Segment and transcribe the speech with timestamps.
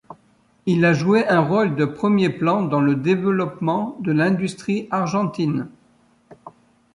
[0.65, 5.69] Il a joué un rôle de premier plan dans le développement de l'industrie argentine.